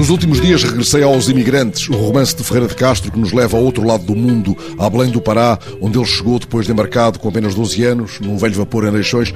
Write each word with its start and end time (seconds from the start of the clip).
Nos 0.00 0.08
últimos 0.08 0.40
dias 0.40 0.64
regressei 0.64 1.02
aos 1.02 1.28
Imigrantes, 1.28 1.86
o 1.90 1.92
romance 1.92 2.34
de 2.34 2.42
Ferreira 2.42 2.66
de 2.66 2.74
Castro 2.74 3.12
que 3.12 3.18
nos 3.18 3.34
leva 3.34 3.58
ao 3.58 3.62
outro 3.62 3.86
lado 3.86 4.02
do 4.02 4.16
mundo, 4.16 4.56
a 4.78 4.88
Belém 4.88 5.10
do 5.10 5.20
Pará, 5.20 5.58
onde 5.78 5.98
ele 5.98 6.06
chegou 6.06 6.38
depois 6.38 6.64
de 6.64 6.72
embarcado 6.72 7.18
com 7.18 7.28
apenas 7.28 7.54
12 7.54 7.84
anos, 7.84 8.18
num 8.18 8.38
velho 8.38 8.54
vapor 8.54 8.86
em 8.86 8.90
Leixões, 8.90 9.34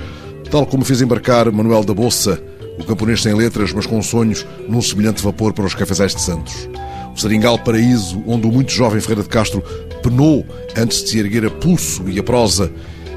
tal 0.50 0.64
como 0.64 0.82
fez 0.82 1.02
embarcar 1.02 1.52
Manuel 1.52 1.84
da 1.84 1.92
Bolsa, 1.92 2.42
o 2.78 2.84
camponês 2.84 3.20
sem 3.20 3.34
letras, 3.34 3.74
mas 3.74 3.84
com 3.84 4.00
sonhos, 4.00 4.46
num 4.66 4.80
semelhante 4.80 5.22
vapor 5.22 5.52
para 5.52 5.66
os 5.66 5.74
cafezais 5.74 6.14
de 6.14 6.22
Santos. 6.22 6.66
O 7.14 7.20
Seringal 7.20 7.58
Paraíso, 7.58 8.24
onde 8.26 8.46
o 8.46 8.50
muito 8.50 8.72
jovem 8.72 9.02
Ferreira 9.02 9.22
de 9.22 9.28
Castro 9.28 9.62
penou 10.02 10.46
antes 10.74 11.04
de 11.04 11.10
se 11.10 11.18
erguer 11.18 11.44
a 11.44 11.50
pulso 11.50 12.08
e 12.08 12.18
a 12.18 12.22
prosa, 12.22 12.72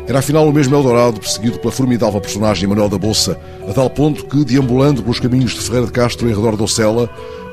era 0.07 0.19
afinal 0.19 0.47
o 0.47 0.53
mesmo 0.53 0.73
Eldorado 0.73 1.19
perseguido 1.19 1.59
pela 1.59 1.71
formidável 1.71 2.21
personagem 2.21 2.67
Manuel 2.67 2.87
da 2.87 2.97
Bolsa, 2.97 3.37
a 3.69 3.73
tal 3.73 3.89
ponto 3.89 4.25
que, 4.25 4.45
deambulando 4.45 5.03
pelos 5.03 5.19
caminhos 5.19 5.53
de 5.53 5.59
Ferreira 5.59 5.85
de 5.85 5.91
Castro 5.91 6.29
em 6.29 6.33
redor 6.33 6.55
do 6.55 6.63
Ocela, 6.63 7.09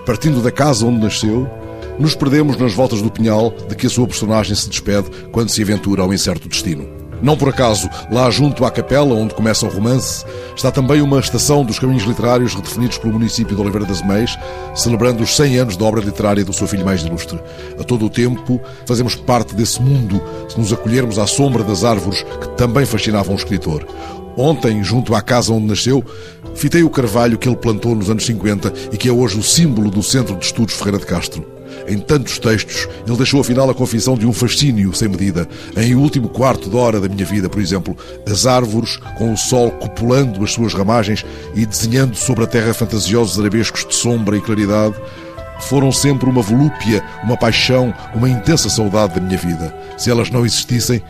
partindo 0.07 0.41
da 0.41 0.53
casa 0.53 0.87
onde 0.87 1.03
nasceu, 1.03 1.49
nos 1.99 2.15
perdemos 2.15 2.57
nas 2.57 2.73
voltas 2.73 3.03
do 3.03 3.11
Pinhal 3.11 3.53
de 3.69 3.75
que 3.75 3.87
a 3.87 3.91
sua 3.91 4.07
personagem 4.07 4.55
se 4.55 4.69
despede 4.69 5.11
quando 5.33 5.49
se 5.49 5.63
aventura 5.63 6.03
ao 6.03 6.15
incerto 6.15 6.49
destino. 6.49 7.04
Não 7.23 7.37
por 7.37 7.49
acaso, 7.49 7.89
lá 8.11 8.31
junto 8.31 8.65
à 8.65 8.71
capela 8.71 9.15
onde 9.15 9.35
começa 9.35 9.67
o 9.67 9.69
romance, 9.69 10.25
está 10.55 10.71
também 10.71 11.01
uma 11.01 11.21
estação 11.21 11.65
dos 11.65 11.79
caminhos 11.79 12.05
literários 12.05 12.55
redefinidos 12.55 12.99
pelo 12.99 13.15
município 13.15 13.55
de 13.55 13.63
Oliveira 13.63 13.87
das 13.87 14.03
Meias, 14.03 14.39
celebrando 14.75 15.23
os 15.23 15.35
100 15.37 15.59
anos 15.59 15.77
da 15.77 15.85
obra 15.85 16.01
literária 16.01 16.45
do 16.45 16.53
seu 16.53 16.67
filho 16.67 16.85
mais 16.85 17.03
ilustre. 17.03 17.41
A 17.79 17.85
todo 17.85 18.07
o 18.07 18.11
tempo, 18.11 18.61
fazemos 18.87 19.15
parte 19.15 19.55
desse 19.55 19.81
mundo 19.81 20.23
se 20.49 20.59
nos 20.59 20.73
acolhermos 20.73 21.19
à 21.19 21.27
sombra 21.27 21.63
das 21.63 21.85
árvores 21.85 22.23
que 22.23 22.49
também 22.57 22.85
fascinavam 22.85 23.35
o 23.35 23.39
escritor. 23.39 23.87
Ontem, 24.37 24.83
junto 24.83 25.15
à 25.15 25.23
casa 25.23 25.53
onde 25.53 25.67
nasceu, 25.67 26.05
fitei 26.55 26.83
o 26.83 26.91
carvalho 26.91 27.39
que 27.39 27.49
ele 27.49 27.57
plantou 27.57 27.95
nos 27.95 28.11
anos 28.11 28.27
50 28.27 28.73
e 28.93 28.97
que 28.97 29.09
é 29.09 29.13
hoje 29.13 29.39
o 29.39 29.43
símbolo 29.43 29.91
do 29.91 30.03
Centro 30.03 30.37
de 30.37 30.45
Estudos 30.45 30.75
Ferreira 30.75 30.99
de 30.99 31.07
Castro. 31.07 31.54
Em 31.87 31.99
tantos 31.99 32.39
textos, 32.39 32.89
ele 33.07 33.17
deixou 33.17 33.41
afinal 33.41 33.69
a 33.69 33.75
confissão 33.75 34.17
de 34.17 34.27
um 34.27 34.33
fascínio 34.33 34.95
sem 34.95 35.09
medida. 35.09 35.49
Em 35.77 35.95
O 35.95 36.01
Último 36.01 36.29
Quarto 36.29 36.71
de 36.71 36.77
Hora 36.77 37.01
da 37.01 37.09
Minha 37.09 37.27
Vida, 37.27 37.49
por 37.49 37.61
exemplo, 37.61 37.97
as 38.31 38.47
árvores, 38.47 38.97
com 39.19 39.33
o 39.33 39.37
sol 39.37 39.71
copulando 39.73 40.43
as 40.43 40.53
suas 40.53 40.75
ramagens 40.75 41.25
e 41.55 41.67
desenhando 41.67 42.17
sobre 42.17 42.45
a 42.45 42.47
terra 42.47 42.75
fantasiosos 42.75 43.39
arabescos 43.39 43.85
de 43.87 43.95
sombra 43.95 44.37
e 44.37 44.41
claridade, 44.41 44.95
foram 45.61 45.93
sempre 45.93 46.29
uma 46.29 46.43
volúpia, 46.43 47.03
uma 47.23 47.37
paixão, 47.37 47.95
uma 48.15 48.29
intensa 48.29 48.69
saudade 48.69 49.15
da 49.15 49.21
minha 49.21 49.39
vida. 49.39 49.75
Se 49.97 50.11
elas 50.11 50.31
não 50.31 50.45
existissem, 50.45 51.03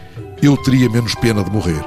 eu 0.43 0.57
teria 0.57 0.89
menos 0.91 1.15
pena 1.15 1.43
de 1.43 1.51
morrer. 1.51 1.83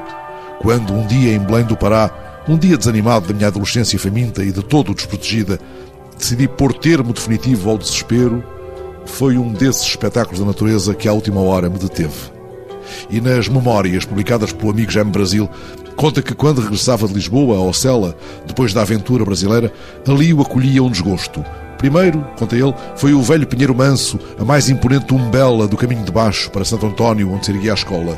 Quando 0.59 0.94
um 0.94 1.05
dia 1.05 1.33
em 1.33 1.39
Belém 1.39 1.66
do 1.66 1.78
Pará, 1.78 2.44
um 2.48 2.58
dia 2.58 2.78
desanimado 2.78 3.28
da 3.28 3.33
minha 3.33 3.48
adolescência 3.48 4.00
faminta 4.00 4.44
e 4.44 4.52
de 4.52 4.64
todo 4.64 4.94
desprotegida, 4.94 5.59
decidi 6.17 6.48
pôr 6.48 6.73
termo 6.73 7.14
definitivo 7.14 7.70
ao 7.70 7.78
desespero, 7.78 8.44
foi 9.08 9.38
um 9.38 9.52
desses 9.52 9.83
espetáculos 9.83 10.39
da 10.39 10.45
natureza 10.45 10.94
que 10.94 11.08
à 11.08 11.13
última 11.13 11.41
hora 11.41 11.69
me 11.69 11.80
deteve. 11.80 12.31
E 13.09 13.19
nas 13.19 13.47
memórias 13.47 14.05
publicadas 14.05 14.53
pelo 14.53 14.72
amigo 14.72 14.91
Jaime 14.91 15.11
Brasil, 15.11 15.49
conta 15.95 16.22
que 16.22 16.36
quando 16.36 16.61
regressava 16.61 17.08
de 17.08 17.14
Lisboa 17.14 17.58
a 17.58 17.61
Ocela, 17.61 18.16
depois 18.45 18.73
da 18.73 18.81
aventura 18.81 19.25
brasileira, 19.25 19.72
ali 20.08 20.33
o 20.33 20.41
acolhia 20.41 20.83
um 20.83 20.91
desgosto. 20.91 21.44
Primeiro, 21.77 22.25
conta 22.38 22.55
ele, 22.55 22.73
foi 22.95 23.14
o 23.14 23.22
velho 23.22 23.47
Pinheiro 23.47 23.75
Manso, 23.75 24.19
a 24.39 24.45
mais 24.45 24.69
imponente 24.69 25.14
umbela 25.14 25.67
do 25.67 25.77
caminho 25.77 26.03
de 26.03 26.11
baixo 26.11 26.49
para 26.52 26.66
Santo 26.66 26.86
António, 26.86 27.31
onde 27.31 27.45
se 27.45 27.52
erguia 27.52 27.71
a 27.71 27.75
escola. 27.75 28.17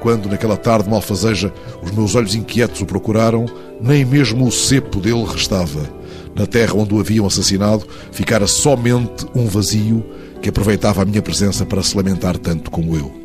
Quando, 0.00 0.28
naquela 0.28 0.56
tarde 0.56 0.88
malfazeja, 0.88 1.52
os 1.82 1.90
meus 1.90 2.14
olhos 2.14 2.34
inquietos 2.34 2.80
o 2.80 2.86
procuraram, 2.86 3.46
nem 3.80 4.04
mesmo 4.04 4.46
o 4.46 4.52
cepo 4.52 5.00
dele 5.00 5.24
restava 5.24 6.03
na 6.34 6.46
terra 6.46 6.74
onde 6.74 6.94
o 6.94 7.00
haviam 7.00 7.26
assassinado, 7.26 7.86
ficara 8.12 8.46
somente 8.46 9.26
um 9.34 9.46
vazio 9.46 10.04
que 10.42 10.48
aproveitava 10.48 11.02
a 11.02 11.04
minha 11.04 11.22
presença 11.22 11.64
para 11.64 11.82
se 11.82 11.96
lamentar 11.96 12.36
tanto 12.36 12.70
como 12.70 12.96
eu. 12.96 13.24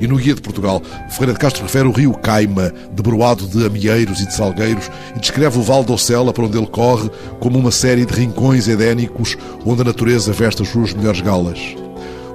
E 0.00 0.06
no 0.06 0.16
Guia 0.16 0.34
de 0.34 0.42
Portugal, 0.42 0.82
Ferreira 1.10 1.32
de 1.32 1.38
Castro 1.38 1.62
refere 1.62 1.86
o 1.86 1.92
rio 1.92 2.12
Caima, 2.14 2.72
debruado 2.92 3.46
de 3.46 3.64
amieiros 3.64 4.20
e 4.20 4.26
de 4.26 4.34
salgueiros, 4.34 4.90
e 5.14 5.20
descreve 5.20 5.58
o 5.58 5.62
Val 5.62 5.84
do 5.84 5.92
Ocela, 5.92 6.32
por 6.32 6.44
onde 6.44 6.58
ele 6.58 6.66
corre, 6.66 7.10
como 7.38 7.58
uma 7.58 7.70
série 7.70 8.04
de 8.04 8.12
rincões 8.12 8.68
edénicos 8.68 9.36
onde 9.64 9.82
a 9.82 9.84
natureza 9.84 10.32
veste 10.32 10.62
as 10.62 10.68
suas 10.68 10.92
melhores 10.92 11.20
galas. 11.20 11.60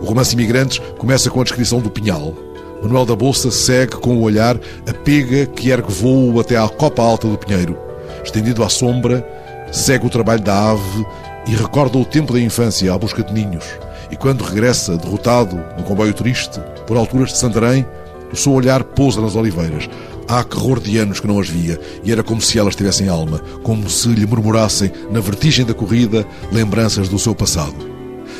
O 0.01 0.05
romance 0.05 0.33
Imigrantes 0.33 0.79
começa 0.97 1.29
com 1.29 1.41
a 1.41 1.43
descrição 1.43 1.79
do 1.79 1.91
Pinhal. 1.91 2.33
Manuel 2.81 3.05
da 3.05 3.15
Bolsa 3.15 3.51
segue 3.51 3.97
com 3.97 4.15
o 4.15 4.21
olhar 4.21 4.59
a 4.87 4.93
pega 4.93 5.45
que 5.45 5.69
ergue 5.69 5.91
voo 5.91 6.39
até 6.39 6.57
à 6.57 6.67
copa 6.67 7.03
alta 7.03 7.27
do 7.27 7.37
Pinheiro. 7.37 7.77
Estendido 8.23 8.63
à 8.63 8.69
sombra, 8.69 9.23
segue 9.71 10.05
o 10.05 10.09
trabalho 10.09 10.41
da 10.41 10.71
ave 10.71 11.05
e 11.47 11.55
recorda 11.55 11.97
o 11.97 12.05
tempo 12.05 12.33
da 12.33 12.39
infância 12.39 12.93
à 12.93 12.97
busca 12.97 13.23
de 13.23 13.33
ninhos. 13.33 13.65
E 14.11 14.15
quando 14.15 14.43
regressa, 14.43 14.97
derrotado, 14.97 15.55
no 15.77 15.83
comboio 15.83 16.13
triste, 16.13 16.59
por 16.85 16.97
alturas 16.97 17.29
de 17.29 17.37
Santarém, 17.37 17.85
o 18.31 18.35
seu 18.35 18.51
olhar 18.51 18.83
pousa 18.83 19.21
nas 19.21 19.35
oliveiras. 19.35 19.89
Há 20.27 20.43
terror 20.43 20.79
de 20.79 20.97
anos 20.97 21.19
que 21.19 21.27
não 21.27 21.39
as 21.39 21.49
via, 21.49 21.79
e 22.03 22.11
era 22.11 22.23
como 22.23 22.41
se 22.41 22.57
elas 22.57 22.75
tivessem 22.75 23.09
alma, 23.09 23.39
como 23.63 23.89
se 23.89 24.07
lhe 24.09 24.25
murmurassem, 24.25 24.91
na 25.09 25.19
vertigem 25.19 25.65
da 25.65 25.73
corrida, 25.73 26.25
lembranças 26.51 27.09
do 27.09 27.19
seu 27.19 27.35
passado. 27.35 27.91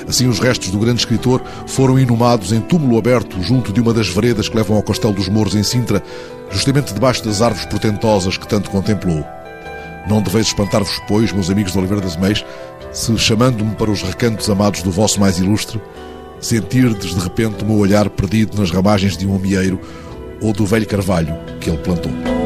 Assim, 0.07 0.27
os 0.27 0.39
restos 0.39 0.71
do 0.71 0.79
grande 0.79 0.99
escritor 0.99 1.41
foram 1.67 1.99
inumados 1.99 2.51
em 2.51 2.61
túmulo 2.61 2.97
aberto 2.97 3.41
junto 3.41 3.71
de 3.71 3.81
uma 3.81 3.93
das 3.93 4.07
veredas 4.07 4.49
que 4.49 4.55
levam 4.55 4.77
ao 4.77 4.83
Castelo 4.83 5.13
dos 5.13 5.27
Mouros, 5.27 5.55
em 5.55 5.63
Sintra, 5.63 6.01
justamente 6.49 6.93
debaixo 6.93 7.23
das 7.23 7.41
árvores 7.41 7.65
portentosas 7.65 8.37
que 8.37 8.47
tanto 8.47 8.69
contemplou. 8.69 9.25
Não 10.07 10.21
deveis 10.21 10.47
espantar-vos, 10.47 10.99
pois, 11.07 11.31
meus 11.31 11.49
amigos 11.49 11.71
de 11.71 11.77
Oliveira 11.77 12.01
das 12.01 12.17
se, 12.91 13.17
chamando-me 13.17 13.75
para 13.75 13.91
os 13.91 14.01
recantos 14.01 14.49
amados 14.49 14.81
do 14.81 14.91
vosso 14.91 15.19
mais 15.19 15.39
ilustre, 15.39 15.81
sentirdes 16.39 17.13
de 17.13 17.19
repente 17.19 17.63
o 17.63 17.67
meu 17.67 17.77
olhar 17.77 18.09
perdido 18.09 18.59
nas 18.59 18.71
ramagens 18.71 19.15
de 19.15 19.27
um 19.27 19.35
amieiro 19.35 19.79
ou 20.41 20.51
do 20.51 20.65
velho 20.65 20.87
carvalho 20.87 21.33
que 21.59 21.69
ele 21.69 21.77
plantou. 21.77 22.40